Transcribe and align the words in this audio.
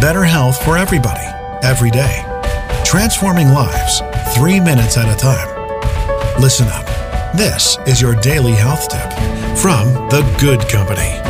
better 0.00 0.24
health 0.24 0.64
for 0.64 0.78
everybody, 0.78 1.26
every 1.62 1.90
day. 1.90 2.24
Transforming 2.86 3.48
lives, 3.48 4.00
three 4.34 4.58
minutes 4.58 4.96
at 4.96 5.14
a 5.14 5.16
time. 5.18 6.40
Listen 6.40 6.66
up. 6.68 6.86
This 7.36 7.76
is 7.86 8.00
your 8.00 8.14
daily 8.16 8.52
health 8.52 8.88
tip 8.88 9.12
from 9.58 9.92
The 10.08 10.22
Good 10.40 10.66
Company. 10.70 11.20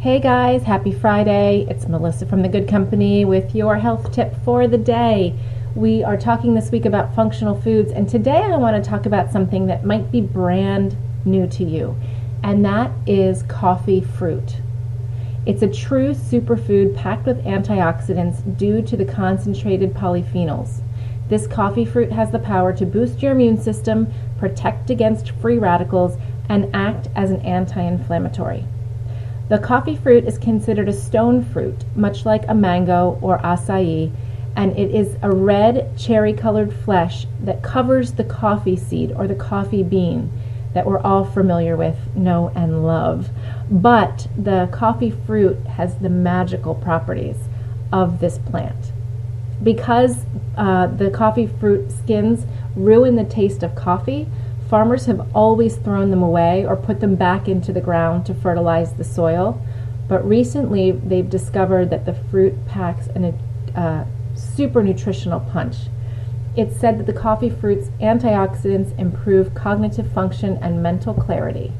Hey 0.00 0.20
guys, 0.20 0.62
happy 0.64 0.92
Friday. 0.92 1.66
It's 1.70 1.88
Melissa 1.88 2.26
from 2.26 2.42
The 2.42 2.48
Good 2.48 2.68
Company 2.68 3.24
with 3.24 3.54
your 3.54 3.76
health 3.76 4.12
tip 4.12 4.34
for 4.44 4.68
the 4.68 4.78
day. 4.78 5.34
We 5.74 6.04
are 6.04 6.18
talking 6.18 6.54
this 6.54 6.70
week 6.70 6.84
about 6.84 7.14
functional 7.14 7.58
foods, 7.58 7.90
and 7.90 8.06
today 8.06 8.42
I 8.42 8.56
want 8.58 8.82
to 8.82 8.86
talk 8.86 9.06
about 9.06 9.32
something 9.32 9.66
that 9.66 9.86
might 9.86 10.12
be 10.12 10.20
brand 10.20 10.94
new 11.24 11.46
to 11.48 11.64
you, 11.64 11.96
and 12.42 12.64
that 12.64 12.90
is 13.06 13.42
coffee 13.44 14.00
fruit. 14.00 14.56
It's 15.46 15.62
a 15.62 15.68
true 15.68 16.10
superfood 16.10 16.94
packed 16.94 17.26
with 17.26 17.44
antioxidants 17.44 18.56
due 18.58 18.82
to 18.82 18.96
the 18.96 19.04
concentrated 19.04 19.94
polyphenols. 19.94 20.80
This 21.28 21.46
coffee 21.46 21.84
fruit 21.84 22.12
has 22.12 22.30
the 22.30 22.38
power 22.38 22.72
to 22.72 22.86
boost 22.86 23.22
your 23.22 23.32
immune 23.32 23.60
system, 23.60 24.12
protect 24.38 24.90
against 24.90 25.30
free 25.30 25.58
radicals, 25.58 26.16
and 26.48 26.74
act 26.74 27.08
as 27.14 27.30
an 27.30 27.40
anti 27.40 27.80
inflammatory. 27.80 28.64
The 29.48 29.58
coffee 29.58 29.96
fruit 29.96 30.24
is 30.24 30.36
considered 30.36 30.88
a 30.88 30.92
stone 30.92 31.42
fruit, 31.42 31.84
much 31.94 32.26
like 32.26 32.44
a 32.48 32.54
mango 32.54 33.18
or 33.22 33.38
acai, 33.38 34.10
and 34.56 34.76
it 34.78 34.94
is 34.94 35.16
a 35.22 35.30
red 35.30 35.96
cherry 35.96 36.32
colored 36.32 36.72
flesh 36.72 37.26
that 37.40 37.62
covers 37.62 38.12
the 38.12 38.24
coffee 38.24 38.76
seed 38.76 39.12
or 39.12 39.26
the 39.26 39.34
coffee 39.34 39.82
bean 39.82 40.30
that 40.78 40.86
we're 40.86 41.00
all 41.00 41.24
familiar 41.24 41.76
with, 41.76 41.96
know, 42.14 42.52
and 42.54 42.86
love. 42.86 43.30
But 43.68 44.28
the 44.38 44.68
coffee 44.70 45.10
fruit 45.10 45.56
has 45.66 45.96
the 45.96 46.08
magical 46.08 46.72
properties 46.72 47.36
of 47.92 48.20
this 48.20 48.38
plant. 48.38 48.92
Because 49.60 50.18
uh, 50.56 50.86
the 50.86 51.10
coffee 51.10 51.48
fruit 51.48 51.90
skins 51.90 52.46
ruin 52.76 53.16
the 53.16 53.24
taste 53.24 53.64
of 53.64 53.74
coffee, 53.74 54.28
farmers 54.70 55.06
have 55.06 55.28
always 55.34 55.74
thrown 55.74 56.10
them 56.10 56.22
away 56.22 56.64
or 56.64 56.76
put 56.76 57.00
them 57.00 57.16
back 57.16 57.48
into 57.48 57.72
the 57.72 57.80
ground 57.80 58.24
to 58.26 58.34
fertilize 58.34 58.92
the 58.92 59.02
soil. 59.02 59.60
But 60.06 60.24
recently, 60.24 60.92
they've 60.92 61.28
discovered 61.28 61.90
that 61.90 62.06
the 62.06 62.14
fruit 62.14 62.54
packs 62.68 63.08
an, 63.08 63.36
uh, 63.74 64.04
super 64.36 64.84
nutritional 64.84 65.40
punch. 65.40 65.74
It's 66.56 66.76
said 66.76 66.98
that 66.98 67.06
the 67.06 67.12
coffee 67.12 67.50
fruit's 67.50 67.88
antioxidants 68.00 68.98
improve 68.98 69.54
cognitive 69.54 70.10
function 70.12 70.58
and 70.60 70.82
mental 70.82 71.14
clarity. 71.14 71.72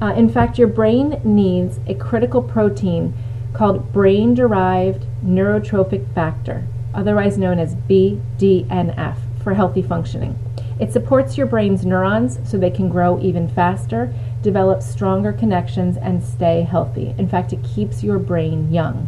Uh, 0.00 0.12
in 0.14 0.28
fact, 0.28 0.58
your 0.58 0.68
brain 0.68 1.20
needs 1.24 1.78
a 1.86 1.94
critical 1.94 2.42
protein 2.42 3.14
called 3.52 3.92
brain 3.92 4.34
derived 4.34 5.06
neurotrophic 5.24 6.12
factor, 6.14 6.66
otherwise 6.92 7.38
known 7.38 7.58
as 7.58 7.74
BDNF, 7.74 9.16
for 9.42 9.54
healthy 9.54 9.82
functioning. 9.82 10.38
It 10.80 10.92
supports 10.92 11.38
your 11.38 11.46
brain's 11.46 11.86
neurons 11.86 12.40
so 12.44 12.58
they 12.58 12.70
can 12.70 12.88
grow 12.88 13.20
even 13.20 13.46
faster, 13.46 14.12
develop 14.42 14.82
stronger 14.82 15.32
connections, 15.32 15.96
and 15.96 16.22
stay 16.22 16.62
healthy. 16.62 17.14
In 17.16 17.28
fact, 17.28 17.52
it 17.52 17.62
keeps 17.62 18.02
your 18.02 18.18
brain 18.18 18.72
young. 18.72 19.06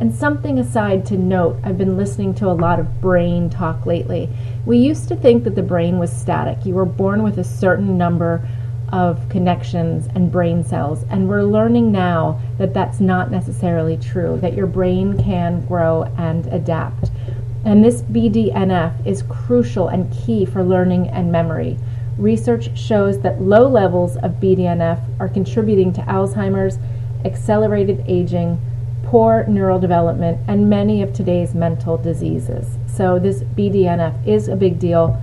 And 0.00 0.14
something 0.14 0.58
aside 0.58 1.04
to 1.06 1.18
note, 1.18 1.58
I've 1.62 1.76
been 1.76 1.98
listening 1.98 2.34
to 2.36 2.46
a 2.46 2.56
lot 2.56 2.80
of 2.80 3.02
brain 3.02 3.50
talk 3.50 3.84
lately. 3.84 4.30
We 4.64 4.78
used 4.78 5.08
to 5.08 5.16
think 5.16 5.44
that 5.44 5.54
the 5.54 5.62
brain 5.62 5.98
was 5.98 6.10
static. 6.10 6.64
You 6.64 6.74
were 6.74 6.86
born 6.86 7.22
with 7.22 7.38
a 7.38 7.44
certain 7.44 7.98
number 7.98 8.48
of 8.90 9.28
connections 9.28 10.08
and 10.14 10.32
brain 10.32 10.64
cells, 10.64 11.04
and 11.10 11.28
we're 11.28 11.42
learning 11.42 11.92
now 11.92 12.40
that 12.56 12.72
that's 12.72 12.98
not 12.98 13.30
necessarily 13.30 13.98
true, 13.98 14.38
that 14.40 14.54
your 14.54 14.66
brain 14.66 15.22
can 15.22 15.64
grow 15.66 16.04
and 16.16 16.46
adapt. 16.46 17.10
And 17.66 17.84
this 17.84 18.00
BDNF 18.00 19.06
is 19.06 19.22
crucial 19.24 19.88
and 19.88 20.10
key 20.10 20.46
for 20.46 20.64
learning 20.64 21.08
and 21.08 21.30
memory. 21.30 21.76
Research 22.16 22.76
shows 22.76 23.20
that 23.20 23.42
low 23.42 23.68
levels 23.68 24.16
of 24.16 24.40
BDNF 24.40 25.02
are 25.20 25.28
contributing 25.28 25.92
to 25.92 26.00
Alzheimer's, 26.02 26.78
accelerated 27.24 28.02
aging, 28.08 28.58
poor 29.02 29.44
neural 29.46 29.78
development, 29.78 30.38
and 30.46 30.70
many 30.70 31.02
of 31.02 31.12
today's 31.12 31.54
mental 31.54 31.96
diseases. 31.96 32.66
So, 32.86 33.18
this 33.18 33.42
BDNF 33.42 34.26
is 34.26 34.48
a 34.48 34.56
big 34.56 34.78
deal 34.78 35.20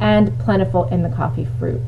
and 0.00 0.36
plentiful 0.38 0.84
in 0.88 1.02
the 1.02 1.08
coffee 1.08 1.46
fruit. 1.58 1.80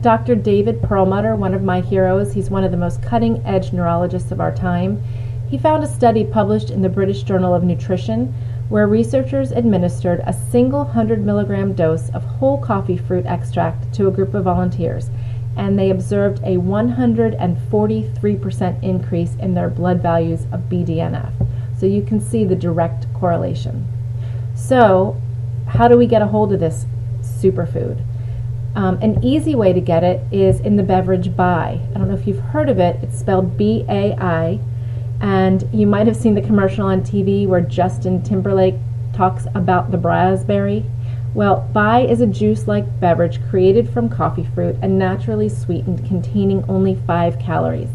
Dr. 0.00 0.34
David 0.34 0.82
Perlmutter, 0.82 1.34
one 1.34 1.54
of 1.54 1.62
my 1.62 1.80
heroes, 1.80 2.32
he's 2.32 2.50
one 2.50 2.64
of 2.64 2.70
the 2.70 2.76
most 2.76 3.02
cutting 3.02 3.44
edge 3.44 3.72
neurologists 3.72 4.30
of 4.30 4.40
our 4.40 4.54
time. 4.54 5.02
He 5.48 5.58
found 5.58 5.82
a 5.82 5.88
study 5.88 6.24
published 6.24 6.70
in 6.70 6.82
the 6.82 6.88
British 6.88 7.22
Journal 7.22 7.54
of 7.54 7.64
Nutrition 7.64 8.34
where 8.68 8.88
researchers 8.88 9.52
administered 9.52 10.20
a 10.26 10.32
single 10.32 10.84
100 10.84 11.24
milligram 11.24 11.72
dose 11.72 12.08
of 12.10 12.24
whole 12.24 12.58
coffee 12.58 12.96
fruit 12.96 13.24
extract 13.26 13.92
to 13.94 14.08
a 14.08 14.10
group 14.10 14.34
of 14.34 14.44
volunteers 14.44 15.08
and 15.56 15.78
they 15.78 15.90
observed 15.90 16.40
a 16.40 16.56
143% 16.56 18.82
increase 18.82 19.36
in 19.36 19.54
their 19.54 19.70
blood 19.70 20.02
values 20.02 20.46
of 20.52 20.68
BDNF. 20.68 21.32
So 21.78 21.86
you 21.86 22.02
can 22.02 22.20
see 22.20 22.44
the 22.44 22.56
direct 22.56 23.06
correlation. 23.14 23.86
So, 24.54 25.18
how 25.66 25.88
do 25.88 25.96
we 25.96 26.06
get 26.06 26.22
a 26.22 26.26
hold 26.26 26.52
of 26.52 26.60
this 26.60 26.86
superfood? 27.20 28.04
Um, 28.74 28.98
an 29.00 29.24
easy 29.24 29.54
way 29.54 29.72
to 29.72 29.80
get 29.80 30.04
it 30.04 30.20
is 30.30 30.60
in 30.60 30.76
the 30.76 30.82
beverage 30.82 31.34
Bai. 31.34 31.80
I 31.94 31.98
don't 31.98 32.08
know 32.08 32.14
if 32.14 32.26
you've 32.26 32.38
heard 32.38 32.68
of 32.68 32.78
it. 32.78 33.02
It's 33.02 33.18
spelled 33.18 33.56
B 33.56 33.86
A 33.88 34.12
I. 34.14 34.60
And 35.20 35.66
you 35.72 35.86
might 35.86 36.06
have 36.06 36.16
seen 36.16 36.34
the 36.34 36.42
commercial 36.42 36.86
on 36.86 37.00
TV 37.00 37.46
where 37.46 37.62
Justin 37.62 38.22
Timberlake 38.22 38.74
talks 39.14 39.46
about 39.54 39.90
the 39.90 39.98
raspberry. 39.98 40.84
Well, 41.36 41.68
Bai 41.74 42.00
is 42.00 42.22
a 42.22 42.26
juice 42.26 42.66
like 42.66 42.98
beverage 42.98 43.46
created 43.50 43.90
from 43.90 44.08
coffee 44.08 44.48
fruit 44.54 44.74
and 44.80 44.98
naturally 44.98 45.50
sweetened, 45.50 46.06
containing 46.08 46.64
only 46.66 46.94
5 46.94 47.38
calories. 47.38 47.90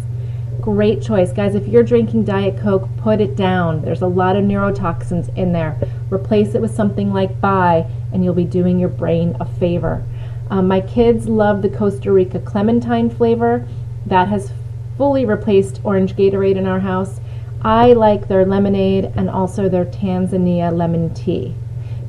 Great 0.62 1.02
choice, 1.02 1.34
guys. 1.34 1.56
If 1.56 1.68
you're 1.68 1.82
drinking 1.82 2.26
Diet 2.26 2.60
Coke, 2.60 2.88
put 2.98 3.20
it 3.20 3.36
down. 3.36 3.82
There's 3.82 4.04
a 4.04 4.08
lot 4.08 4.36
of 4.36 4.44
neurotoxins 4.44 5.36
in 5.36 5.54
there. 5.54 5.76
Replace 6.12 6.54
it 6.54 6.62
with 6.62 6.76
something 6.76 7.12
like 7.12 7.42
Bai, 7.42 7.88
and 8.14 8.24
you'll 8.24 8.36
be 8.36 8.44
doing 8.44 8.78
your 8.78 8.90
brain 8.90 9.36
a 9.40 9.46
favor. 9.46 10.04
Um, 10.52 10.68
my 10.68 10.80
kids 10.80 11.28
love 11.28 11.64
the 11.64 11.70
Costa 11.70 12.12
Rica 12.12 12.38
clementine 12.38 13.10
flavor. 13.10 13.68
That 14.06 14.28
has 14.28 14.54
fully 15.00 15.26
replaced 15.26 15.82
orange 15.84 16.16
Gatorade 16.16 16.58
in 16.58 16.68
our 16.68 16.82
house. 16.82 17.20
I 17.64 17.94
like 17.94 18.28
their 18.28 18.46
lemonade 18.46 19.06
and 19.16 19.32
also 19.32 19.68
their 19.68 19.86
Tanzania 19.86 20.72
lemon 20.72 21.12
tea. 21.16 21.56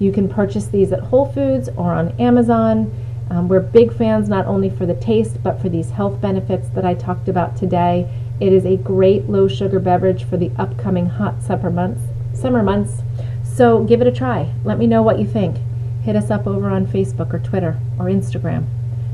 You 0.02 0.10
can 0.10 0.28
purchase 0.28 0.66
these 0.66 0.90
at 0.90 0.98
Whole 0.98 1.26
Foods 1.32 1.68
or 1.76 1.92
on 1.92 2.08
Amazon. 2.20 2.92
Um, 3.30 3.46
we're 3.46 3.60
big 3.60 3.96
fans 3.96 4.28
not 4.28 4.46
only 4.46 4.68
for 4.68 4.84
the 4.84 4.96
taste 4.96 5.40
but 5.44 5.62
for 5.62 5.68
these 5.68 5.90
health 5.90 6.20
benefits 6.20 6.68
that 6.70 6.84
I 6.84 6.94
talked 6.94 7.28
about 7.28 7.56
today. 7.56 8.12
It 8.40 8.52
is 8.52 8.64
a 8.64 8.76
great 8.76 9.28
low 9.28 9.46
sugar 9.46 9.78
beverage 9.78 10.24
for 10.24 10.36
the 10.36 10.50
upcoming 10.58 11.06
hot 11.06 11.40
summer 11.40 11.70
months. 11.70 12.02
Summer 12.34 12.64
months. 12.64 13.02
So 13.44 13.84
give 13.84 14.00
it 14.00 14.08
a 14.08 14.12
try. 14.12 14.52
Let 14.64 14.76
me 14.76 14.88
know 14.88 15.02
what 15.02 15.20
you 15.20 15.26
think. 15.26 15.58
Hit 16.02 16.16
us 16.16 16.32
up 16.32 16.48
over 16.48 16.68
on 16.68 16.84
Facebook 16.88 17.32
or 17.32 17.38
Twitter 17.38 17.78
or 17.96 18.06
Instagram. 18.06 18.66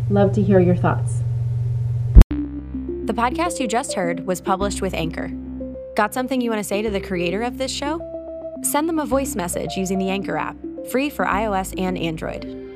Love 0.08 0.32
to 0.32 0.42
hear 0.42 0.58
your 0.58 0.76
thoughts. 0.76 1.22
The 2.30 3.14
podcast 3.14 3.60
you 3.60 3.68
just 3.68 3.92
heard 3.92 4.26
was 4.26 4.40
published 4.40 4.80
with 4.80 4.94
Anchor. 4.94 5.30
Got 5.96 6.14
something 6.14 6.40
you 6.40 6.48
want 6.48 6.60
to 6.60 6.68
say 6.68 6.80
to 6.80 6.88
the 6.88 7.00
creator 7.00 7.42
of 7.42 7.58
this 7.58 7.70
show? 7.70 8.00
Send 8.62 8.88
them 8.88 8.98
a 8.98 9.04
voice 9.04 9.36
message 9.36 9.76
using 9.76 9.98
the 9.98 10.08
Anchor 10.08 10.38
app 10.38 10.56
free 10.90 11.10
for 11.10 11.24
iOS 11.24 11.74
and 11.78 11.98
Android. 11.98 12.67